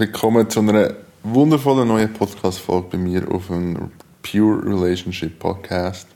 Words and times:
Willkommen 0.00 0.48
zu 0.48 0.60
einer 0.60 0.94
wundervollen 1.24 1.86
neuen 1.86 2.10
Podcast-Folge 2.10 2.88
bei 2.92 2.96
mir 2.96 3.30
auf 3.30 3.48
dem 3.48 3.90
Pure 4.22 4.64
Relationship 4.64 5.38
Podcast. 5.38 6.08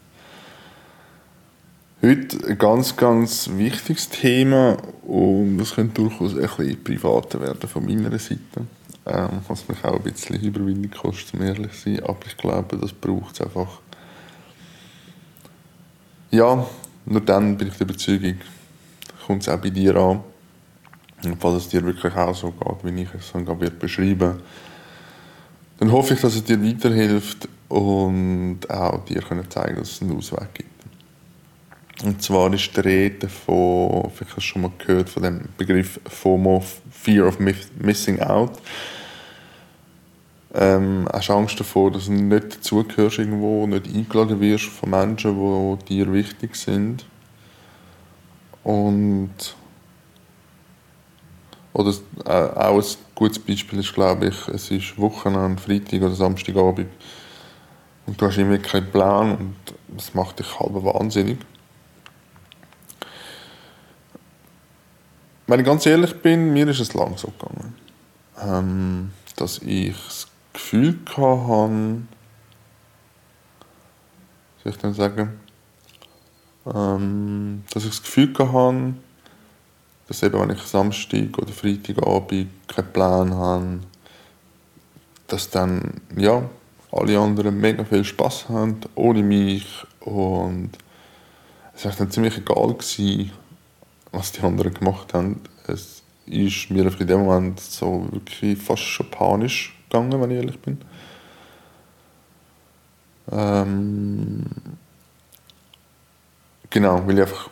Heute 2.00 2.46
ein 2.48 2.56
ganz, 2.56 2.96
ganz 2.96 3.50
wichtiges 3.52 4.08
Thema 4.08 4.78
und 5.02 5.58
das 5.58 5.74
könnte 5.74 6.00
durchaus 6.00 6.34
ein 6.34 6.40
bisschen 6.40 6.82
privater 6.82 7.38
werden 7.42 7.68
von 7.68 7.84
meiner 7.84 8.18
Seite. 8.18 8.40
Ähm, 9.04 9.28
was 9.48 9.68
mich 9.68 9.84
auch 9.84 9.96
ein 9.96 10.02
bisschen 10.02 10.40
Überwindung 10.40 10.90
kostet, 10.90 11.34
um 11.34 11.42
ehrlich 11.42 11.72
zu 11.72 11.90
sein. 11.90 12.04
Aber 12.04 12.24
ich 12.26 12.38
glaube, 12.38 12.78
das 12.78 12.90
braucht 12.90 13.34
es 13.34 13.42
einfach. 13.42 13.82
Ja, 16.30 16.66
nur 17.04 17.20
dann 17.20 17.58
bin 17.58 17.68
ich 17.68 17.74
der 17.74 17.86
Überzeugung, 17.86 18.36
kommt 19.26 19.42
es 19.42 19.48
auch 19.50 19.58
bei 19.58 19.68
dir 19.68 19.94
an. 19.94 20.20
Und 21.26 21.40
falls 21.40 21.64
es 21.64 21.68
dir 21.68 21.84
wirklich 21.84 22.14
auch 22.14 22.34
so 22.34 22.50
geht, 22.50 22.84
wie 22.84 23.02
ich 23.02 23.14
es 23.14 23.32
dann 23.32 23.44
gerade 23.44 23.70
beschreiben 23.70 24.40
dann 25.78 25.90
hoffe 25.90 26.14
ich, 26.14 26.20
dass 26.20 26.36
es 26.36 26.44
dir 26.44 26.62
weiterhilft 26.62 27.48
und 27.68 28.60
auch 28.70 29.04
dir 29.04 29.20
können 29.22 29.50
zeigen 29.50 29.76
dass 29.76 29.92
es 29.92 30.02
einen 30.02 30.16
Ausweg 30.16 30.54
gibt. 30.54 30.70
Und 32.04 32.22
zwar 32.22 32.52
ist 32.52 32.76
die 32.76 32.80
Rede 32.80 33.28
von, 33.28 34.10
vielleicht 34.14 34.36
hast 34.36 34.36
du 34.36 34.40
schon 34.40 34.62
mal 34.62 34.72
gehört, 34.78 35.08
von 35.08 35.22
dem 35.22 35.48
Begriff 35.56 36.00
FOMO, 36.06 36.62
Fear 36.90 37.28
of 37.28 37.38
Missing 37.38 38.20
Out. 38.20 38.52
Ähm, 40.54 41.08
hast 41.12 41.30
Angst 41.30 41.58
davor, 41.58 41.90
dass 41.90 42.06
du 42.06 42.12
nicht 42.12 42.56
dazugehörst 42.56 43.18
irgendwo, 43.18 43.66
nicht 43.66 43.88
eingeladen 43.88 44.40
wirst 44.40 44.66
von 44.66 44.90
Menschen, 44.90 45.78
die 45.88 45.96
dir 45.96 46.12
wichtig 46.12 46.54
sind. 46.54 47.04
Und 48.62 49.56
oder 51.74 51.92
äh, 52.24 52.30
auch 52.30 52.78
ein 52.78 52.96
gutes 53.14 53.38
Beispiel 53.38 53.80
ist, 53.80 53.92
glaube 53.92 54.28
ich, 54.28 54.48
es 54.48 54.70
ist 54.70 54.96
Wochenende, 54.96 55.60
Freitag 55.60 56.00
oder 56.00 56.14
Samstagabend 56.14 56.88
und 58.06 58.20
du 58.20 58.26
hast 58.26 58.38
irgendwie 58.38 58.58
keinen 58.58 58.90
Plan 58.90 59.36
und 59.36 59.56
das 59.88 60.14
macht 60.14 60.38
dich 60.38 60.58
halb 60.58 60.72
wahnsinnig. 60.72 61.38
Wenn 65.46 65.60
ich 65.60 65.66
ganz 65.66 65.84
ehrlich 65.84 66.14
bin, 66.22 66.52
mir 66.52 66.68
ist 66.68 66.80
es 66.80 66.94
lang 66.94 67.18
so 67.18 67.28
gegangen, 67.28 67.74
ähm, 68.40 69.10
dass 69.36 69.58
ich 69.58 69.94
das 69.94 70.28
Gefühl 70.52 70.98
hatte, 71.10 72.02
soll 74.62 74.72
ich 74.72 74.78
dann 74.78 74.94
sagen, 74.94 75.40
ähm, 76.72 77.64
dass 77.70 77.84
ich 77.84 77.90
das 77.90 78.02
Gefühl 78.02 78.32
hatte, 78.38 78.94
dass 80.08 80.22
eben, 80.22 80.40
wenn 80.40 80.56
ich 80.56 80.62
Samstag 80.62 81.38
oder 81.38 81.52
Freitagabend 81.52 82.48
keinen 82.68 82.92
Plan 82.92 83.34
habe, 83.34 83.80
dass 85.26 85.50
dann, 85.50 86.00
ja, 86.16 86.42
alle 86.92 87.18
anderen 87.18 87.60
mega 87.60 87.84
viel 87.84 88.04
Spaß 88.04 88.48
haben, 88.48 88.80
ohne 88.94 89.22
mich 89.22 89.84
und 90.00 90.70
es 91.74 91.84
war 91.84 91.92
dann 91.92 92.10
ziemlich 92.10 92.38
egal 92.38 92.74
gewesen, 92.74 93.32
was 94.12 94.30
die 94.30 94.42
anderen 94.42 94.72
gemacht 94.72 95.12
haben. 95.12 95.40
Es 95.66 96.02
ist 96.26 96.70
mir 96.70 96.86
in 97.00 97.06
dem 97.06 97.24
Moment 97.24 97.58
so 97.60 98.06
wirklich 98.12 98.58
fast 98.58 98.82
schon 98.82 99.10
panisch 99.10 99.76
gegangen, 99.88 100.20
wenn 100.20 100.30
ich 100.30 100.36
ehrlich 100.36 100.60
bin. 100.60 100.78
Ähm, 103.32 104.44
genau, 106.70 107.06
weil 107.06 107.14
ich 107.14 107.22
einfach 107.22 107.50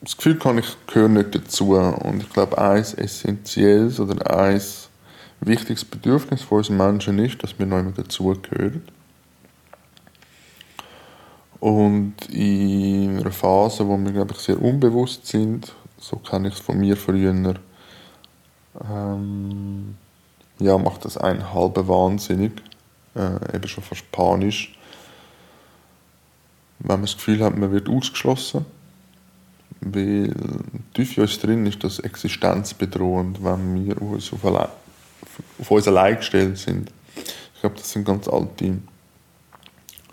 das 0.00 0.16
Gefühl 0.16 0.38
habe, 0.44 0.60
ich 0.60 0.76
gehöre 0.86 1.08
nicht 1.08 1.34
dazu. 1.34 1.74
Und 1.74 2.22
ich 2.22 2.30
glaube, 2.30 2.58
ein 2.58 2.80
essentielles 2.80 3.98
oder 4.00 4.38
ein 4.38 4.60
wichtiges 5.40 5.84
Bedürfnis 5.84 6.42
von 6.42 6.58
uns 6.58 6.70
Menschen 6.70 7.18
ist, 7.18 7.42
dass 7.42 7.58
wir 7.58 7.66
noch 7.66 7.78
immer 7.78 7.92
dazugehören. 7.92 8.82
Und 11.58 12.14
in 12.30 13.18
einer 13.18 13.32
Phase, 13.32 13.86
wo 13.86 13.96
wir, 13.96 14.12
glaube 14.12 14.34
ich, 14.34 14.40
sehr 14.40 14.60
unbewusst 14.60 15.26
sind, 15.26 15.72
so 15.98 16.16
kenne 16.16 16.48
ich 16.48 16.54
es 16.54 16.60
von 16.60 16.78
mir 16.78 16.96
früher, 16.96 17.54
ähm, 18.90 19.96
ja, 20.58 20.76
macht 20.76 21.04
das 21.06 21.16
einen 21.16 21.52
halben 21.52 21.88
wahnsinnig, 21.88 22.52
äh, 23.14 23.56
eben 23.56 23.66
schon 23.68 23.82
fast 23.82 24.10
panisch, 24.12 24.78
wenn 26.78 26.96
man 26.96 27.02
das 27.02 27.16
Gefühl 27.16 27.42
hat, 27.42 27.56
man 27.56 27.72
wird 27.72 27.88
ausgeschlossen 27.88 28.66
weil 29.80 30.34
tief 30.94 31.16
in 31.16 31.22
uns 31.22 31.38
drin 31.38 31.66
ist 31.66 31.82
das 31.84 31.98
existenzbedrohend, 31.98 33.42
wenn 33.42 33.86
wir 33.86 34.00
uns 34.00 34.32
auf, 34.32 34.44
auf 34.44 35.70
uns 35.70 35.88
allein 35.88 36.16
gestellt 36.16 36.58
sind. 36.58 36.90
Ich 37.54 37.60
glaube, 37.60 37.76
das 37.76 37.90
sind 37.90 38.04
ganz 38.04 38.28
alte 38.28 38.78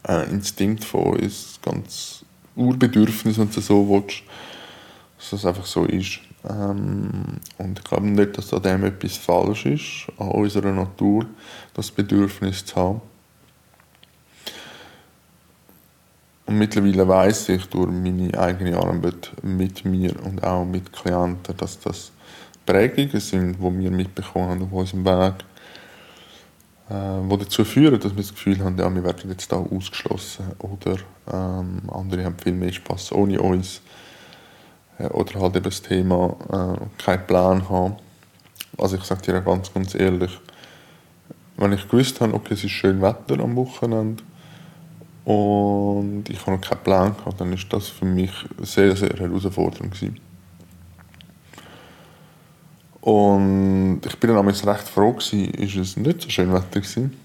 äh, 0.08 0.30
Instinkte 0.30 0.86
von 0.86 1.18
uns, 1.18 1.60
ganz 1.62 2.26
Urbedürfnisse, 2.56 3.42
wenn 3.42 3.52
du 3.52 3.62
so 3.62 3.90
willst, 3.90 4.24
dass 5.18 5.30
das 5.32 5.46
einfach 5.46 5.66
so 5.66 5.86
ist. 5.86 6.20
Ähm, 6.48 7.40
und 7.58 7.80
ich 7.80 7.86
glaube 7.86 8.08
nicht, 8.08 8.38
dass 8.38 8.54
an 8.54 8.62
dem 8.62 8.84
etwas 8.84 9.18
falsch 9.18 9.66
ist, 9.66 10.08
an 10.18 10.30
unserer 10.30 10.72
Natur, 10.72 11.26
das 11.74 11.90
Bedürfnis 11.90 12.66
zu 12.66 12.76
haben. 12.76 13.02
Und 16.46 16.58
mittlerweile 16.58 17.08
weiß 17.08 17.50
ich 17.50 17.66
durch 17.68 17.90
meine 17.90 18.38
eigene 18.38 18.78
Arbeit 18.78 19.32
mit 19.42 19.86
mir 19.86 20.14
und 20.26 20.44
auch 20.44 20.66
mit 20.66 20.92
Klienten, 20.92 21.56
dass 21.56 21.80
das 21.80 22.12
Prägungen 22.66 23.20
sind, 23.20 23.58
die 23.58 23.80
wir 23.80 23.92
mitbekommen 23.92 24.50
haben 24.50 24.64
auf 24.64 24.72
unserem 24.72 25.06
Weg, 25.06 25.36
äh, 26.90 27.30
die 27.30 27.38
dazu 27.38 27.64
führen, 27.64 28.00
dass 28.00 28.12
wir 28.12 28.22
das 28.24 28.34
Gefühl 28.34 28.60
haben, 28.64 28.78
ja, 28.78 28.94
wir 28.94 29.04
werden 29.04 29.30
jetzt 29.30 29.52
da 29.52 29.58
ausgeschlossen 29.58 30.46
oder 30.60 30.98
ähm, 31.32 31.82
andere 31.92 32.26
haben 32.26 32.38
viel 32.38 32.54
mehr 32.54 32.72
Spaß 32.72 33.14
ohne 33.14 33.42
uns 33.42 33.82
äh, 35.00 35.08
oder 35.08 35.40
halt 35.40 35.56
eben 35.56 35.64
das 35.64 35.82
Thema 35.82 36.36
äh, 36.52 37.02
keinen 37.04 37.28
Plan 37.28 37.70
haben. 37.70 37.96
Also 38.78 38.98
ich 38.98 39.04
sage 39.04 39.22
dir 39.22 39.42
ganz, 39.42 39.74
ganz 39.74 39.96
ehrlich, 39.96 40.40
wenn 41.58 41.72
ich 41.72 41.88
gewusst 41.88 42.20
habe, 42.22 42.34
okay, 42.34 42.54
es 42.54 42.64
ist 42.64 42.72
schön 42.72 43.02
Wetter 43.02 43.40
am 43.40 43.56
Wochenende, 43.56 44.24
und 45.26 46.26
ich 46.30 46.40
habe 46.42 46.52
noch 46.52 46.62
keinen 46.62 46.84
Plan 46.84 47.16
gehabt, 47.16 47.40
dann 47.40 47.54
ist 47.54 47.72
das 47.72 47.88
für 47.88 48.06
mich 48.06 48.32
sehr, 48.60 48.96
sehr 48.96 49.18
herausfordernd 49.18 49.92
gewesen. 49.92 50.20
Und 53.00 54.02
ich 54.06 54.18
bin 54.18 54.34
dann 54.34 54.48
recht 54.48 54.88
froh 54.88 55.12
gewesen, 55.12 55.46
ist 55.56 55.76
es 55.76 55.98
nicht 55.98 56.22
so 56.22 56.30
schön 56.30 56.54
Wetter 56.54 56.80
gewesen, 56.80 57.18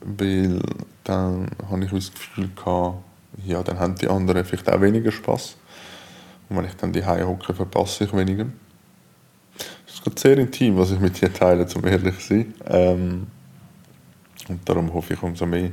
weil 0.00 0.60
dann 1.04 1.48
habe 1.68 1.84
ich 1.84 1.90
das 1.90 2.12
Gefühl 2.12 2.50
gehabt, 2.54 2.98
ja, 3.44 3.62
dann 3.62 3.78
haben 3.78 3.94
die 3.96 4.08
anderen 4.08 4.44
vielleicht 4.44 4.70
auch 4.70 4.80
weniger 4.80 5.12
Spaß. 5.12 5.56
Und 6.48 6.56
wenn 6.56 6.64
ich 6.64 6.74
dann 6.74 6.92
die 6.92 7.04
hocke, 7.04 7.54
verpasse 7.54 8.04
ich 8.04 8.12
weniger. 8.12 8.46
Es 9.86 9.94
ist 9.94 10.02
gerade 10.02 10.20
sehr 10.20 10.38
intim, 10.38 10.76
was 10.76 10.90
ich 10.90 11.00
mit 11.00 11.20
dir 11.20 11.32
teile, 11.32 11.66
um 11.74 11.84
ehrlich 11.84 12.18
zu 12.18 12.26
sein. 12.26 12.54
Ähm, 12.66 13.26
und 14.48 14.68
darum 14.68 14.92
hoffe 14.92 15.14
ich 15.14 15.22
umso 15.22 15.46
mehr, 15.46 15.70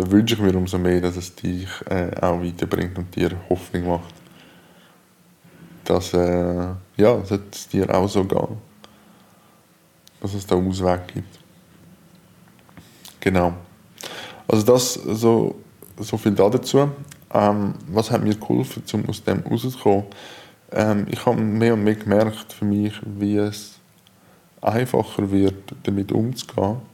da 0.00 0.10
wünsche 0.10 0.34
ich 0.34 0.40
mir 0.40 0.56
umso 0.56 0.78
mehr, 0.78 1.00
dass 1.00 1.16
es 1.16 1.34
dich 1.34 1.68
äh, 1.86 2.10
auch 2.22 2.42
weiterbringt 2.42 2.96
und 2.96 3.14
dir 3.14 3.32
Hoffnung 3.50 3.86
macht. 3.86 4.14
Dass 5.84 6.14
äh, 6.14 6.68
ja, 6.96 7.16
dass 7.16 7.32
es 7.52 7.68
dir 7.68 7.94
auch 7.94 8.08
so 8.08 8.24
geht. 8.24 8.48
Dass 10.22 10.32
es 10.32 10.46
da 10.46 10.54
Ausweg 10.54 11.06
gibt. 11.08 11.38
Genau. 13.20 13.52
Also 14.48 14.64
das 14.64 14.94
so, 14.94 15.56
so 15.98 16.16
viel 16.16 16.32
dazu. 16.32 16.90
Ähm, 17.32 17.74
was 17.88 18.10
hat 18.10 18.22
mir 18.22 18.34
geholfen, 18.34 18.82
um 18.94 19.06
aus 19.06 19.22
dem 19.22 19.40
rauszukommen? 19.40 20.06
Ähm, 20.72 21.06
ich 21.10 21.26
habe 21.26 21.40
mehr 21.40 21.74
und 21.74 21.84
mehr 21.84 21.96
gemerkt 21.96 22.54
für 22.54 22.64
mich, 22.64 22.94
wie 23.04 23.36
es 23.36 23.78
einfacher 24.62 25.30
wird, 25.30 25.74
damit 25.82 26.10
umzugehen 26.10 26.89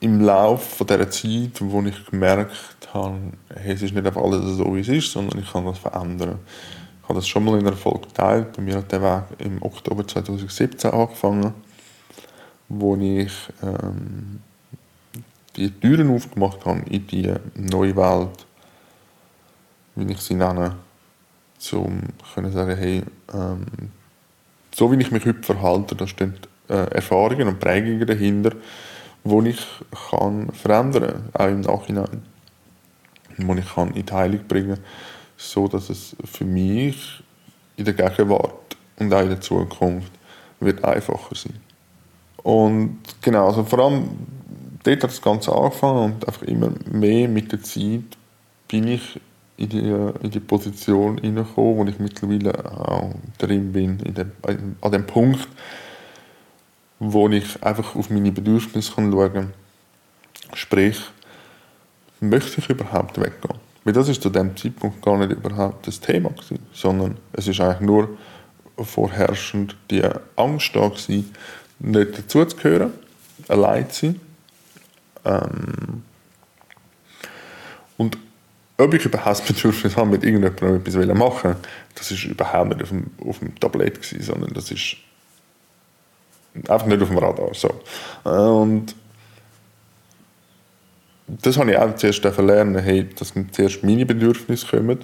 im 0.00 0.22
Laufe 0.22 0.84
dieser 0.84 1.10
Zeit, 1.10 1.60
wo 1.60 1.82
ich 1.82 2.06
gemerkt 2.06 2.88
habe, 2.92 3.18
hey, 3.54 3.74
es 3.74 3.82
ist 3.82 3.94
nicht 3.94 4.06
einfach 4.06 4.22
alles 4.22 4.56
so, 4.56 4.74
wie 4.74 4.80
es 4.80 4.88
ist, 4.88 5.12
sondern 5.12 5.38
ich 5.38 5.52
kann 5.52 5.66
das 5.66 5.78
verändern. 5.78 6.38
Ich 7.02 7.08
habe 7.08 7.18
das 7.18 7.28
schon 7.28 7.44
mal 7.44 7.58
in 7.58 7.66
einer 7.66 7.76
Folge 7.76 8.08
geteilt. 8.08 8.56
Bei 8.56 8.62
mir 8.62 8.76
hat 8.76 8.90
der 8.90 9.02
Weg 9.02 9.24
im 9.38 9.62
Oktober 9.62 10.06
2017 10.06 10.90
angefangen, 10.90 11.52
wo 12.68 12.96
ich 12.96 13.32
ähm, 13.62 14.40
die 15.56 15.70
Türen 15.70 16.14
aufgemacht 16.14 16.64
habe 16.64 16.80
in 16.88 17.06
die 17.06 17.32
neue 17.54 17.94
Welt, 17.96 18.46
wie 19.96 20.12
ich 20.12 20.20
sie 20.20 20.34
nenne, 20.34 20.76
um 21.72 22.00
zu 22.34 22.50
sagen, 22.50 22.76
hey, 22.76 23.02
ähm, 23.34 23.66
so 24.74 24.90
wie 24.90 25.00
ich 25.00 25.10
mich 25.10 25.26
heute 25.26 25.42
verhalte, 25.42 25.94
da 25.94 26.06
stehen 26.06 26.34
äh, 26.68 26.94
Erfahrungen 26.94 27.48
und 27.48 27.60
Prägungen 27.60 28.06
dahinter, 28.06 28.52
wo 29.24 29.42
ich 29.42 29.66
kann 30.10 30.50
verändern 30.52 31.30
kann, 31.32 31.42
auch 31.42 31.48
im 31.48 31.60
Nachhinein. 31.60 32.22
Wo 33.38 33.54
ich 33.54 33.74
kann 33.74 33.92
in 33.94 34.06
die 34.06 34.12
Heilung 34.12 34.46
bringen 34.46 34.74
kann, 34.76 34.84
so 35.36 35.68
dass 35.68 35.88
es 35.90 36.16
für 36.24 36.44
mich 36.44 37.22
in 37.76 37.84
der 37.84 37.94
Gegenwart 37.94 38.76
und 38.98 39.12
auch 39.12 39.22
in 39.22 39.28
der 39.28 39.40
Zukunft 39.40 40.12
wird 40.60 40.84
einfacher 40.84 41.34
sein. 41.34 41.54
Und 42.42 42.98
genau, 43.20 43.46
also 43.46 43.64
vor 43.64 43.78
allem 43.78 44.10
dort 44.82 45.02
hat 45.02 45.10
das 45.10 45.22
Ganze 45.22 45.54
angefangen 45.54 46.12
und 46.12 46.26
einfach 46.26 46.42
immer 46.42 46.70
mehr 46.90 47.28
mit 47.28 47.52
der 47.52 47.62
Zeit 47.62 48.04
bin 48.68 48.88
ich 48.88 49.20
in 49.56 49.68
die, 49.68 49.78
in 50.22 50.30
die 50.30 50.40
Position 50.40 51.18
hineingekommen, 51.18 51.76
wo 51.76 51.84
ich 51.84 51.98
mittlerweile 51.98 52.88
auch 52.88 53.14
drin 53.38 53.72
bin, 53.72 54.00
in 54.00 54.14
dem, 54.14 54.32
an 54.80 54.92
dem 54.92 55.06
Punkt, 55.06 55.48
wo 57.00 57.28
ich 57.28 57.62
einfach 57.62 57.96
auf 57.96 58.10
meine 58.10 58.30
Bedürfnisse 58.30 58.92
schauen 58.92 59.32
kann. 59.32 59.52
Sprich, 60.54 61.00
möchte 62.20 62.60
ich 62.60 62.68
überhaupt 62.68 63.18
weggehen? 63.18 63.58
Weil 63.84 63.94
das 63.94 64.08
ist 64.08 64.22
zu 64.22 64.28
dem 64.28 64.56
Zeitpunkt 64.56 65.02
gar 65.02 65.16
nicht 65.16 65.32
überhaupt 65.32 65.86
das 65.86 65.98
Thema 65.98 66.28
gewesen, 66.28 66.58
sondern 66.72 67.16
es 67.32 67.48
ist 67.48 67.60
eigentlich 67.60 67.80
nur 67.80 68.18
vorherrschend 68.76 69.76
die 69.90 70.02
Angst 70.36 70.76
da 70.76 70.88
gewesen, 70.88 71.32
nicht 71.78 72.18
dazuzugehören, 72.18 72.92
allein 73.48 73.90
zu 73.90 74.06
sein. 74.06 74.20
Ähm 75.24 76.02
und 77.96 78.18
ob 78.76 78.94
ich 78.94 79.04
überhaupt 79.04 79.46
Bedürfnis 79.46 79.96
habe, 79.96 80.10
mit 80.10 80.24
irgendjemandem 80.24 80.76
etwas 80.76 81.18
machen 81.18 81.56
das 81.94 82.10
ist 82.10 82.24
überhaupt 82.24 82.70
nicht 82.70 82.82
auf 82.82 82.88
dem, 82.88 83.10
auf 83.26 83.38
dem 83.38 83.58
Tablett 83.58 84.02
gewesen, 84.02 84.22
sondern 84.22 84.52
das 84.54 84.70
ist 84.70 84.96
einfach 86.54 86.86
nicht 86.86 87.02
auf 87.02 87.08
dem 87.08 87.18
Radar. 87.18 87.54
So. 87.54 87.70
Und 88.24 88.94
das 91.26 91.58
habe 91.58 91.70
ich 91.70 91.78
auch 91.78 91.94
zuerst 91.94 92.24
lernen, 92.24 92.78
hey, 92.82 93.08
dass 93.16 93.32
zuerst 93.52 93.84
meine 93.84 94.06
Bedürfnisse 94.06 94.66
kommen, 94.66 94.98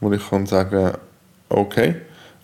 wo 0.00 0.12
ich 0.12 0.28
kann 0.28 0.46
sagen, 0.46 0.92
okay, 1.48 1.96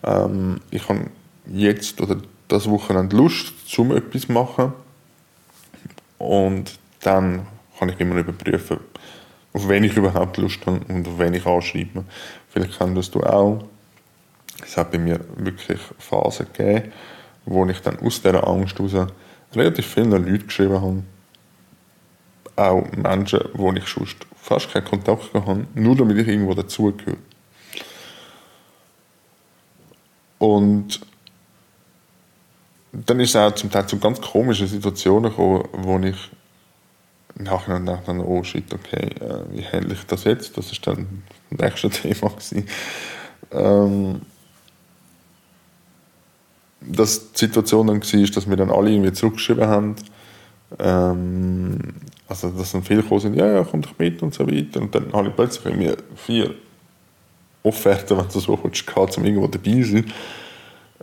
ähm, 0.03 0.61
ich 0.71 0.87
habe 0.87 1.07
jetzt 1.47 1.99
oder 2.01 2.17
das 2.47 2.69
Wochenende 2.69 3.15
Lust, 3.15 3.53
zum 3.67 3.95
etwas 3.95 4.23
zu 4.23 4.31
machen 4.31 4.73
und 6.17 6.79
dann 7.01 7.45
kann 7.77 7.89
ich 7.89 7.99
immer 7.99 8.15
überprüfen, 8.15 8.79
auf 9.53 9.67
wen 9.67 9.83
ich 9.83 9.95
überhaupt 9.95 10.37
Lust 10.37 10.65
habe 10.65 10.79
und 10.87 11.07
auf 11.07 11.19
wen 11.19 11.33
ich 11.33 11.45
anschreibe. 11.45 12.05
Vielleicht 12.49 12.77
kennst 12.77 13.15
du 13.15 13.21
auch. 13.21 13.63
Es 14.63 14.77
hat 14.77 14.91
bei 14.91 14.99
mir 14.99 15.19
wirklich 15.37 15.79
Phasen 15.97 16.47
gegeben, 16.53 16.91
wo 17.45 17.65
ich 17.65 17.79
dann 17.81 17.99
aus 17.99 18.21
dieser 18.21 18.47
Angst 18.47 18.77
heraus 18.79 19.07
relativ 19.53 19.85
viele 19.85 20.17
Leute 20.17 20.45
geschrieben 20.45 20.81
habe. 20.81 21.03
Auch 22.55 22.91
Menschen, 22.91 23.39
wo 23.53 23.71
ich 23.73 23.87
sonst 23.87 24.17
fast 24.35 24.71
keinen 24.71 24.85
Kontakt 24.85 25.33
hatte, 25.33 25.65
nur 25.75 25.95
damit 25.95 26.17
ich 26.17 26.27
irgendwo 26.27 26.53
dazugehöre. 26.53 27.17
Und 30.37 30.99
dann 32.91 33.19
ist 33.19 33.29
es 33.29 33.35
auch 33.35 33.53
zum 33.53 33.69
Teil 33.69 33.87
zu 33.87 33.99
ganz 33.99 34.19
komischen 34.19 34.67
Situationen 34.67 35.29
gekommen, 35.29 35.63
wo 35.71 35.99
ich 35.99 36.31
nachher 37.35 37.75
und 37.75 37.85
nachher 37.85 38.27
oh 38.27 38.43
shit, 38.43 38.73
okay, 38.73 39.09
äh, 39.19 39.43
wie 39.51 39.65
handle 39.65 39.93
ich 39.93 40.05
das 40.05 40.23
jetzt? 40.25 40.57
Das 40.57 40.71
ist 40.71 40.85
dann 40.85 41.23
das 41.51 41.59
nächste 41.59 41.89
Thema 42.01 42.29
gewesen. 42.29 42.67
Ähm, 43.51 44.21
dass 46.81 47.31
die 47.33 47.45
Situation 47.45 47.87
dann 47.87 48.01
war, 48.01 48.31
dass 48.31 48.49
wir 48.49 48.57
dann 48.57 48.71
alle 48.71 48.91
irgendwie 48.91 49.13
zurückgeschrieben 49.13 49.65
haben, 49.65 49.95
ähm, 50.79 51.77
also 52.27 52.49
dass 52.49 52.71
dann 52.71 52.83
viele 52.83 53.03
gekommen 53.03 53.21
sind, 53.21 53.35
ja, 53.35 53.47
ja, 53.47 53.63
komm 53.69 53.81
doch 53.81 53.97
mit 53.97 54.21
und 54.21 54.33
so 54.33 54.47
weiter. 54.47 54.81
Und 54.81 54.93
dann 54.95 55.11
habe 55.13 55.29
ich 55.29 55.35
plötzlich 55.35 55.65
irgendwie 55.65 55.95
vier 56.15 56.53
Offerten, 57.63 58.17
wenn 58.17 58.27
du 58.27 58.39
so 58.39 58.59
willst, 58.63 58.87
gehabt, 58.87 59.17
um 59.17 59.25
irgendwo 59.25 59.47
dabei 59.47 59.81
zu 59.81 59.91
sein. 59.91 60.05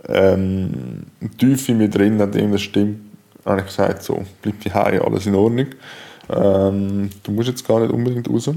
Ähm, 0.07 1.03
tief 1.37 1.69
in 1.69 1.77
mir 1.77 1.89
drin 1.89 2.19
hat 2.19 2.33
irgendeine 2.33 2.59
Stimme 2.59 2.95
habe 3.45 3.61
ich 3.61 3.67
gesagt, 3.67 4.03
so, 4.03 4.25
bleib 4.41 4.63
daheim, 4.63 5.01
alles 5.01 5.25
in 5.25 5.35
Ordnung. 5.35 5.67
Ähm, 6.29 7.09
du 7.23 7.31
musst 7.31 7.49
jetzt 7.49 7.67
gar 7.67 7.79
nicht 7.79 7.91
unbedingt 7.91 8.29
raus. 8.29 8.49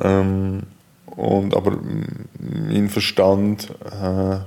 Ähm, 0.00 0.62
und, 1.06 1.54
aber 1.54 1.78
mein 2.38 2.88
Verstand 2.88 3.68
äh, 3.84 4.38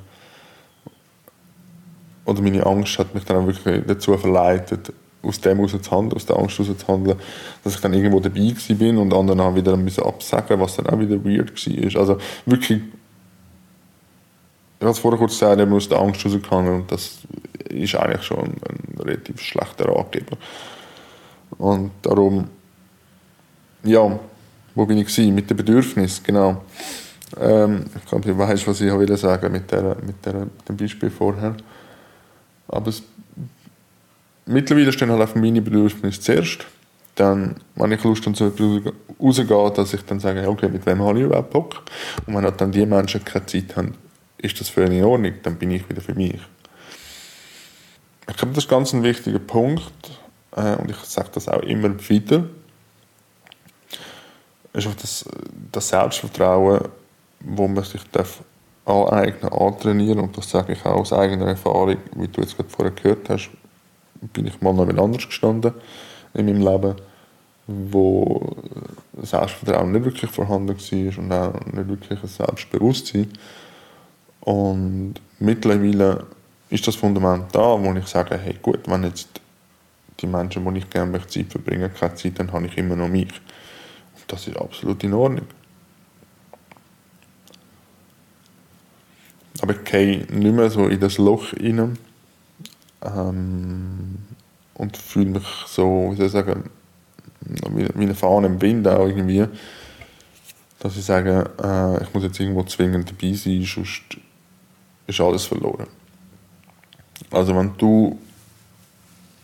oder 2.25 2.41
meine 2.41 2.65
Angst 2.65 2.99
hat 2.99 3.13
mich 3.13 3.23
dann 3.23 3.45
wirklich 3.45 3.83
dazu 3.85 4.17
verleitet, 4.17 4.91
aus 5.21 5.41
dem 5.41 5.57
heraus 5.57 5.81
zu 5.81 5.91
handeln, 5.91 6.13
aus 6.13 6.25
der 6.25 6.37
Angst 6.37 6.59
heraus 6.59 6.77
zu 6.77 6.87
handeln, 6.87 7.17
dass 7.63 7.75
ich 7.75 7.81
dann 7.81 7.93
irgendwo 7.93 8.19
dabei 8.19 8.53
bin 8.69 8.97
und 8.97 9.13
anderen 9.13 9.39
dann 9.39 9.55
wieder 9.55 9.73
ein 9.73 9.85
bisschen 9.85 10.03
absagen, 10.03 10.59
was 10.59 10.75
dann 10.75 10.87
auch 10.87 10.99
wieder 10.99 11.23
weird 11.23 11.51
war. 11.51 11.99
Also 11.99 12.17
wirklich, 12.45 12.81
ich 12.81 14.81
habe 14.81 14.91
es 14.91 14.99
vorher 14.99 15.19
kurz 15.19 15.33
gesagt, 15.33 15.59
eben 15.59 15.73
aus 15.73 15.89
der 15.89 15.99
Angst 15.99 16.25
rausgegangen 16.25 16.73
und 16.73 16.91
das 16.91 17.19
ist 17.69 17.95
eigentlich 17.95 18.23
schon 18.23 18.39
ein, 18.39 18.57
ein 18.67 18.99
relativ 18.99 19.41
schlechter 19.41 19.85
Ratgeber. 19.85 20.37
Und 21.57 21.91
darum, 22.01 22.49
ja, 23.83 24.19
wo 24.73 24.85
bin 24.85 24.97
ich 24.97 25.07
gewesen? 25.07 25.33
Mit 25.33 25.49
dem 25.49 25.57
Bedürfnis, 25.57 26.21
genau. 26.21 26.63
Ähm, 27.39 27.85
ich 27.95 28.05
glaube, 28.05 28.29
ich 28.29 28.37
weiß, 28.37 28.67
was 28.67 28.81
ich 28.81 29.19
sagen 29.19 29.51
mit, 29.51 29.71
der, 29.71 29.95
mit, 30.05 30.25
der, 30.25 30.33
mit 30.33 30.69
dem 30.69 30.77
Beispiel 30.77 31.09
vorher. 31.09 31.55
Aber 32.67 32.87
es, 32.87 33.03
mittlerweile 34.45 34.91
stehen 34.91 35.11
halt 35.11 35.21
auf 35.21 35.35
meine 35.35 35.61
Bedürfnisse 35.61 36.19
zuerst. 36.19 36.65
Dann, 37.15 37.55
wenn 37.75 37.91
ich 37.93 38.03
Lust 38.03 38.25
habe, 38.25 38.35
so 38.35 38.51
rausgehe, 39.21 39.71
dass 39.73 39.93
ich 39.93 40.01
dann 40.01 40.19
sage, 40.19 40.47
okay, 40.49 40.67
mit 40.67 40.85
wem 40.85 41.01
habe 41.01 41.19
ich 41.19 41.25
überhaupt 41.25 41.51
Bock? 41.51 41.83
Und 42.25 42.35
wenn 42.35 42.43
halt 42.43 42.59
dann 42.59 42.71
die 42.71 42.85
Menschen 42.85 43.23
keine 43.23 43.45
Zeit 43.45 43.75
haben, 43.75 43.95
ist 44.37 44.59
das 44.59 44.69
für 44.69 44.83
in 44.83 45.03
Ordnung, 45.03 45.33
dann 45.43 45.55
bin 45.55 45.71
ich 45.71 45.87
wieder 45.89 46.01
für 46.01 46.13
mich. 46.13 46.39
Ich 48.27 48.37
glaube, 48.37 48.53
das 48.53 48.65
ist 48.65 48.69
ganz 48.69 48.91
ein 48.93 49.03
wichtiger 49.03 49.39
Punkt 49.39 50.11
äh, 50.55 50.75
und 50.75 50.89
ich 50.89 50.97
sage 50.97 51.29
das 51.33 51.47
auch 51.47 51.61
immer 51.61 51.93
wieder, 52.09 52.45
ist 54.73 54.87
auch 54.87 54.95
das, 54.95 55.25
das 55.71 55.89
Selbstvertrauen, 55.89 56.89
wo 57.39 57.67
man 57.67 57.83
sich 57.83 58.01
darf 58.11 58.41
aneignen, 58.85 59.51
antrainieren 59.51 60.19
und 60.19 60.37
das 60.37 60.49
sage 60.49 60.73
ich 60.73 60.85
auch 60.85 60.97
aus 60.97 61.13
eigener 61.13 61.47
Erfahrung, 61.47 61.97
wie 62.15 62.27
du 62.27 62.41
jetzt 62.41 62.55
gerade 62.55 62.69
vorher 62.69 62.93
gehört 62.93 63.29
hast, 63.29 63.49
bin 64.33 64.47
ich 64.47 64.61
mal 64.61 64.73
noch 64.73 64.87
anders 64.87 65.25
gestanden 65.25 65.73
in 66.33 66.45
meinem 66.45 66.61
Leben, 66.61 66.95
wo 67.67 68.55
Selbstvertrauen 69.21 69.91
nicht 69.91 70.05
wirklich 70.05 70.31
vorhanden 70.31 70.77
war 70.77 71.17
und 71.17 71.31
auch 71.31 71.73
nicht 71.73 71.87
wirklich 71.87 72.21
ein 72.21 72.27
Selbstbewusstsein. 72.27 73.31
Und 74.41 75.15
mittlerweile 75.39 76.25
ist 76.69 76.87
das 76.87 76.95
Fundament 76.95 77.45
da, 77.53 77.81
wo 77.81 77.93
ich 77.93 78.07
sage, 78.07 78.37
hey 78.37 78.55
gut, 78.61 78.87
wenn 78.87 79.03
jetzt 79.03 79.41
die 80.19 80.27
Menschen, 80.27 80.71
die 80.71 80.79
ich 80.79 80.89
gerne 80.89 81.27
Zeit 81.27 81.51
verbringen 81.51 81.91
keine 81.93 82.15
Zeit, 82.15 82.39
dann 82.39 82.51
habe 82.51 82.67
ich 82.67 82.77
immer 82.77 82.95
noch 82.95 83.09
mich. 83.09 83.31
Und 84.15 84.23
das 84.27 84.47
ist 84.47 84.57
absolut 84.57 85.03
in 85.03 85.13
Ordnung. 85.13 85.47
Aber 89.61 89.73
ich 89.73 89.83
gehe 89.95 90.25
nicht 90.29 90.55
mehr 90.55 90.69
so 90.69 90.87
in 90.87 90.99
das 90.99 91.17
Loch 91.17 91.53
rein 91.53 91.97
ähm, 93.03 94.17
und 94.73 94.97
fühle 94.97 95.31
mich 95.31 95.47
so, 95.67 96.09
wie 96.11 96.15
soll 96.17 96.25
ich 96.25 96.31
sagen, 96.31 96.69
wie, 97.41 97.87
wie 97.95 98.03
eine 98.03 98.15
Fahne 98.15 98.47
im 98.47 98.61
Wind 98.61 98.87
auch 98.87 99.05
irgendwie, 99.05 99.45
dass 100.79 100.97
ich 100.97 101.05
sage, 101.05 101.49
äh, 101.61 102.03
ich 102.03 102.13
muss 102.13 102.23
jetzt 102.23 102.39
irgendwo 102.39 102.63
zwingend 102.63 103.09
dabei 103.09 103.33
sein, 103.33 103.63
sonst 103.63 104.03
ist 105.07 105.21
alles 105.21 105.45
verloren. 105.45 105.87
Also 107.31 107.55
wenn 107.55 107.71
du 107.77 108.19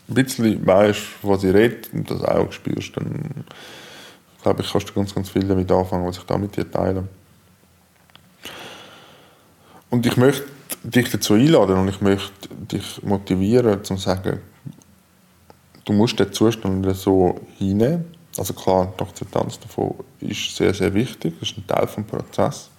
ein 0.10 0.13
bisschen 0.13 0.65
weißt, 0.65 1.01
was 1.22 1.43
ich 1.43 1.53
rede 1.53 1.88
und 1.93 2.10
das 2.10 2.24
auch 2.24 2.51
spürst, 2.51 2.98
dann 2.98 3.46
glaube 4.41 4.62
ich, 4.62 4.72
kannst 4.72 4.89
du 4.89 4.93
ganz, 4.93 5.15
ganz 5.15 5.29
viel 5.29 5.43
damit 5.43 5.72
anfangen, 5.72 6.05
was 6.05 6.17
ich 6.17 6.24
da 6.24 6.38
mit 6.38 6.55
dir 6.58 6.70
teile. 6.70 7.08
Und 9.91 10.05
ich 10.05 10.15
möchte 10.15 10.45
dich 10.83 11.12
dazu 11.12 11.33
einladen 11.33 11.77
und 11.77 11.89
ich 11.89 12.00
möchte 12.00 12.48
dich 12.50 13.03
motivieren, 13.03 13.83
zu 13.83 13.98
sagen, 13.98 14.39
du 15.83 15.93
musst 15.93 16.17
den 16.17 16.31
Zustand 16.31 16.95
so 16.95 17.39
hinnehmen. 17.57 18.05
Also 18.38 18.53
klar, 18.53 18.93
die 18.98 19.03
Akzeptanz 19.03 19.60
davon 19.60 19.95
ist 20.21 20.55
sehr, 20.55 20.74
sehr 20.74 20.93
wichtig, 20.93 21.33
das 21.39 21.50
ist 21.50 21.57
ein 21.57 21.67
Teil 21.67 21.86
des 21.86 22.05
Prozesses. 22.05 22.69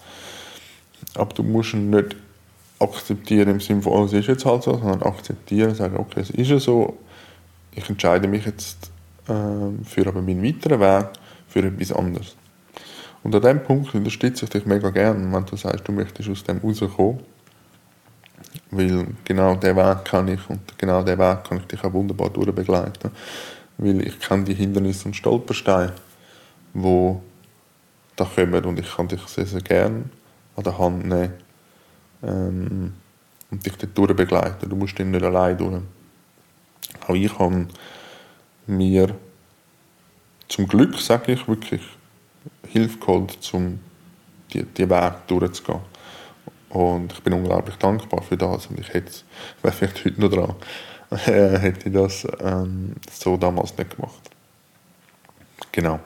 Aber 1.14 1.34
du 1.34 1.42
musst 1.42 1.74
ihn 1.74 1.90
nicht 1.90 2.16
akzeptieren 2.78 3.50
im 3.50 3.60
Sinne 3.60 3.82
von, 3.82 3.92
oh, 3.92 4.04
es 4.06 4.14
ist 4.14 4.28
jetzt 4.28 4.46
halt 4.46 4.62
so, 4.62 4.72
sondern 4.72 5.02
akzeptieren, 5.02 5.74
sagen, 5.74 5.98
okay, 5.98 6.20
es 6.20 6.30
ist 6.30 6.48
ja 6.48 6.58
so, 6.58 6.96
ich 7.72 7.88
entscheide 7.90 8.26
mich 8.26 8.46
jetzt 8.46 8.90
äh, 9.28 9.84
für 9.84 10.06
aber 10.06 10.22
meinen 10.22 10.42
weiteren 10.42 10.80
Weg, 10.80 11.10
für 11.46 11.60
etwas 11.60 11.92
anderes. 11.92 12.36
Und 13.22 13.34
an 13.34 13.40
diesem 13.40 13.62
Punkt 13.62 13.94
unterstütze 13.94 14.44
ich 14.44 14.50
dich 14.50 14.66
mega 14.66 14.90
gerne, 14.90 15.32
wenn 15.32 15.46
du 15.46 15.56
sagst, 15.56 15.86
du 15.86 15.92
möchtest 15.92 16.28
aus 16.28 16.44
dem 16.44 16.58
rauskommen. 16.58 17.20
Weil 18.70 19.06
genau 19.24 19.54
diesen 19.54 19.76
Weg 19.76 20.04
kann 20.04 20.28
ich 20.28 20.50
und 20.50 20.76
genau 20.76 21.02
diesen 21.02 21.18
Weg 21.18 21.44
kann 21.44 21.58
ich 21.58 21.66
dich 21.66 21.84
auch 21.84 21.92
wunderbar 21.92 22.30
durchbegleiten. 22.30 23.10
Weil 23.78 24.06
ich 24.06 24.18
kenne 24.18 24.44
die 24.44 24.54
Hindernisse 24.54 25.06
und 25.06 25.14
Stolpersteine, 25.14 25.92
die 26.74 27.14
da 28.16 28.24
kommen 28.24 28.64
und 28.64 28.78
ich 28.78 28.94
kann 28.94 29.08
dich 29.08 29.22
sehr, 29.22 29.46
sehr 29.46 29.60
gerne 29.60 30.04
an 30.56 30.64
der 30.64 30.78
Hand 30.78 31.06
nehmen 31.06 31.32
ähm, 32.22 32.94
und 33.50 33.64
dich 33.64 33.76
dort 33.76 33.96
durchbegleiten. 33.96 34.68
Du 34.68 34.76
musst 34.76 34.98
dich 34.98 35.06
nicht 35.06 35.24
allein 35.24 35.56
durch. 35.56 35.82
auch 37.06 37.14
ich 37.14 37.38
habe 37.38 37.66
mir 38.66 39.14
zum 40.48 40.66
Glück, 40.66 40.98
sage 40.98 41.32
ich, 41.32 41.48
wirklich 41.48 41.82
Hilfe 42.68 42.98
geholt, 42.98 43.38
um 43.52 43.80
die, 44.52 44.64
die 44.64 44.88
Weg 44.88 45.26
durchzugehen. 45.26 45.80
Und 46.70 47.12
ich 47.12 47.22
bin 47.22 47.34
unglaublich 47.34 47.76
dankbar 47.76 48.22
für 48.22 48.36
das. 48.36 48.66
Und 48.66 48.80
ich 48.80 48.92
hätte, 48.92 49.12
wäre 49.62 49.74
vielleicht 49.74 50.04
heute 50.04 50.20
noch 50.20 50.30
dran, 50.30 50.54
äh, 51.26 51.58
hätte 51.58 51.88
ich 51.88 51.94
das 51.94 52.26
ähm, 52.40 52.94
so 53.10 53.36
damals 53.36 53.76
nicht 53.76 53.96
gemacht. 53.96 54.30
Genau. 55.70 56.00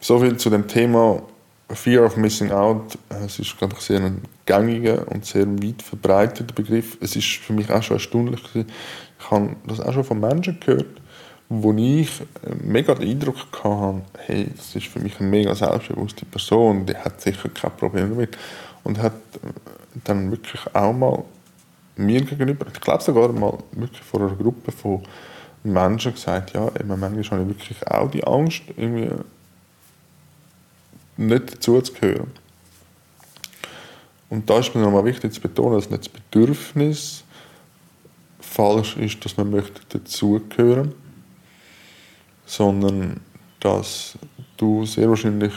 Soviel 0.00 0.36
zu 0.36 0.50
dem 0.50 0.68
Thema 0.68 1.22
Fear 1.70 2.04
of 2.04 2.16
Missing 2.16 2.52
Out. 2.52 2.96
Es 3.08 3.40
ist, 3.40 3.58
glaube 3.58 3.74
ich, 3.76 3.80
sehr 3.80 4.00
ein 4.00 4.22
gängiger 4.44 5.06
und 5.08 5.24
sehr 5.24 5.46
weit 5.46 5.82
verbreiteter 5.82 6.54
Begriff. 6.54 6.96
Es 7.00 7.16
ist 7.16 7.26
für 7.26 7.52
mich 7.52 7.70
auch 7.70 7.82
schon 7.82 7.96
erstaunlich. 7.96 8.40
Ich 8.54 9.30
habe 9.30 9.56
das 9.66 9.80
auch 9.80 9.92
schon 9.92 10.04
von 10.04 10.20
Menschen 10.20 10.60
gehört, 10.60 11.00
wo 11.48 11.72
ich 11.74 12.22
mega 12.62 12.94
den 12.94 13.10
Eindruck 13.10 13.36
hatte, 13.62 14.02
hey, 14.26 14.50
das 14.56 14.74
ist 14.74 14.86
für 14.86 14.98
mich 14.98 15.18
eine 15.20 15.28
mega 15.28 15.54
selbstbewusste 15.54 16.24
Person, 16.24 16.86
die 16.86 16.96
hat 16.96 17.20
sicher 17.20 17.48
kein 17.50 17.76
Problem 17.76 18.10
damit. 18.10 18.36
Und 18.82 18.98
hat 18.98 19.14
dann 20.04 20.30
wirklich 20.30 20.60
auch 20.74 20.92
mal 20.92 21.24
mir 21.96 22.22
gegenüber, 22.22 22.66
ich 22.72 22.80
glaube 22.80 23.02
sogar 23.02 23.32
mal 23.32 23.58
wirklich 23.72 24.02
vor 24.02 24.20
einer 24.20 24.34
Gruppe 24.34 24.72
von 24.72 25.02
Menschen 25.62 26.14
gesagt, 26.14 26.52
ja, 26.52 26.68
eben, 26.68 26.88
manchmal 26.88 27.40
habe 27.40 27.50
ich 27.50 27.58
wirklich 27.58 27.86
auch 27.88 28.10
die 28.10 28.24
Angst, 28.24 28.62
irgendwie 28.76 29.10
nicht 31.16 31.54
dazuzugehören. 31.54 32.30
Und 34.28 34.50
da 34.50 34.58
ist 34.58 34.74
mir 34.74 34.82
nochmal 34.82 35.04
wichtig 35.04 35.32
zu 35.32 35.40
betonen, 35.40 35.76
dass 35.76 35.90
nicht 35.90 36.06
das 36.06 36.08
Bedürfnis 36.08 37.24
falsch 38.40 38.96
ist, 38.96 39.24
dass 39.24 39.36
man 39.36 39.50
möchte 39.50 39.80
dazugehören 39.88 40.88
möchte 40.88 41.05
sondern 42.46 43.20
dass 43.60 44.16
du 44.56 44.86
sehr 44.86 45.08
wahrscheinlich 45.08 45.52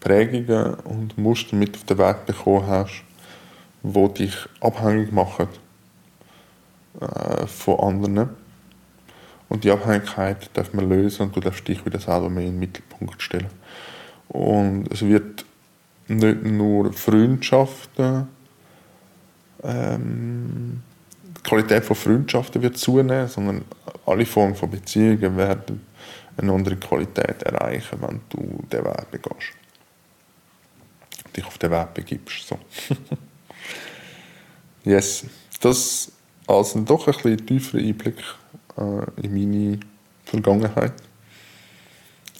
Prägungen 0.00 0.74
und 0.74 1.16
Muster 1.16 1.56
mit 1.56 1.76
auf 1.76 1.84
den 1.84 1.98
Weg 1.98 2.26
bekommen 2.26 2.66
hast, 2.66 3.02
die 3.82 4.14
dich 4.14 4.34
abhängig 4.60 5.12
machen 5.12 5.48
äh, 7.00 7.46
von 7.46 7.80
anderen. 7.80 8.30
Und 9.48 9.64
die 9.64 9.70
Abhängigkeit 9.70 10.50
darf 10.54 10.74
man 10.74 10.88
lösen 10.88 11.22
und 11.22 11.36
du 11.36 11.40
darfst 11.40 11.66
dich 11.66 11.84
wieder 11.86 11.98
selber 11.98 12.28
mehr 12.28 12.44
in 12.44 12.52
den 12.52 12.60
Mittelpunkt 12.60 13.22
stellen. 13.22 13.48
Und 14.28 14.92
es 14.92 15.02
wird 15.02 15.46
nicht 16.06 16.44
nur 16.44 16.92
Freundschaften, 16.92 18.28
ähm, 19.62 20.82
Qualität 21.48 21.84
von 21.84 21.96
Freundschaften 21.96 22.60
wird 22.62 22.76
zunehmen, 22.76 23.28
sondern 23.28 23.64
alle 24.06 24.26
Formen 24.26 24.54
von 24.54 24.70
Beziehungen 24.70 25.36
werden 25.36 25.86
eine 26.36 26.52
andere 26.52 26.76
Qualität 26.76 27.42
erreichen, 27.42 27.98
wenn 28.00 28.20
du 28.28 28.62
den 28.70 28.84
Weg 28.84 29.10
begehst. 29.10 29.54
Dich 31.36 31.44
auf 31.44 31.58
den 31.58 31.70
Weg 31.70 31.94
begibst. 31.94 32.48
So. 32.48 32.58
yes. 34.84 35.24
Das 35.60 36.12
als 36.46 36.74
ein 36.74 36.84
doch 36.84 37.06
ein 37.06 37.14
bisschen 37.14 37.46
tieferer 37.46 37.82
Einblick 37.82 38.16
äh, 38.76 39.22
in 39.22 39.34
meine 39.34 39.80
Vergangenheit. 40.24 40.94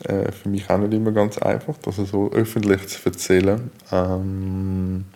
Äh, 0.05 0.31
für 0.33 0.49
mich 0.49 0.71
auch 0.71 0.79
nicht 0.79 0.95
immer 0.95 1.13
ganz 1.13 1.39
einfach, 1.39 1.77
das 1.79 1.97
so 1.97 2.31
öffentlich 2.31 2.87
zu 2.87 3.05
erzählen. 3.05 3.71
Ähm, 3.91 5.07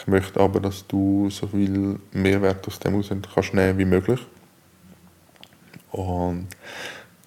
ich 0.00 0.06
möchte 0.06 0.40
aber, 0.40 0.60
dass 0.60 0.86
du 0.86 1.28
so 1.28 1.46
viel 1.46 1.98
Mehrwert 2.12 2.66
aus 2.66 2.78
dem 2.78 2.92
heraus 2.92 3.10
kannst 3.10 3.52
nehmen 3.52 3.78
wie 3.78 3.84
möglich. 3.84 4.26
Und 5.92 6.48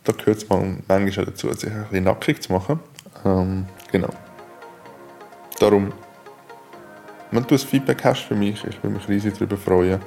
da 0.03 0.11
gehört 0.11 0.37
es 0.37 0.49
manchmal 0.49 1.07
auch 1.07 1.25
dazu, 1.25 1.51
sich 1.53 1.69
ein 1.69 1.83
bisschen 1.83 2.05
nackig 2.05 2.41
zu 2.41 2.51
machen. 2.51 2.79
Ähm, 3.23 3.65
genau. 3.91 4.09
Darum, 5.59 5.93
wenn 7.29 7.43
du 7.43 7.53
ein 7.53 7.59
Feedback 7.59 8.03
hast 8.03 8.21
für 8.21 8.35
mich, 8.35 8.63
ich 8.63 8.81
würde 8.81 8.95
mich 8.95 9.07
riesig 9.07 9.33
darüber 9.35 9.57
freuen, 9.57 9.99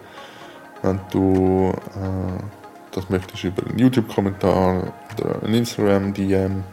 wenn 0.83 0.99
du 1.13 1.73
äh, 1.73 2.43
das 2.91 3.09
möchtest 3.09 3.45
über 3.45 3.65
einen 3.65 3.79
YouTube-Kommentar 3.79 4.93
oder 5.17 5.43
einen 5.43 5.55
Instagram-DM, 5.55 6.65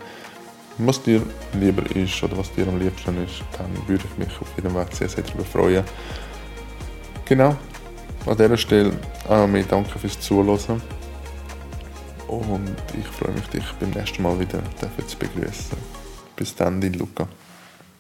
was 0.77 1.01
dir 1.01 1.21
lieber 1.53 1.83
ist 1.95 2.23
oder 2.23 2.37
was 2.37 2.51
dir 2.53 2.67
am 2.67 2.79
liebsten 2.79 3.23
ist, 3.23 3.43
dann 3.57 3.69
würde 3.87 4.03
ich 4.11 4.17
mich 4.17 4.41
auf 4.41 4.47
jeden 4.55 4.71
Fall 4.71 4.87
sehr, 4.91 5.09
sehr 5.09 5.23
darüber 5.23 5.45
freuen. 5.45 5.83
Genau, 7.25 7.55
an 8.25 8.37
dieser 8.37 8.57
Stelle 8.57 8.93
auch 9.27 9.47
mir 9.47 9.63
danke 9.63 9.97
fürs 9.99 10.19
Zuhören. 10.19 10.81
Und 12.27 12.75
ich 12.99 13.07
freue 13.07 13.33
mich, 13.33 13.47
dich 13.47 13.65
beim 13.79 13.91
nächsten 13.91 14.23
Mal 14.23 14.39
wieder 14.39 14.61
zu 15.07 15.17
begrüßen. 15.17 15.77
Bis 16.35 16.55
dann, 16.55 16.81
dein 16.81 16.93
Luca. 16.93 17.27